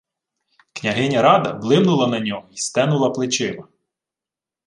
Княгиня 0.73 1.21
Рада 1.21 1.53
блимнула 1.53 2.07
на 2.07 2.19
нього 2.19 2.47
й 2.51 2.57
стенула 2.57 3.09
плечима. 3.09 3.67